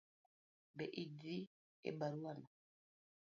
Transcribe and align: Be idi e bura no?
Be 0.75 0.85
idi 1.03 1.37
e 1.87 1.89
bura 1.99 2.21
no? 2.41 2.43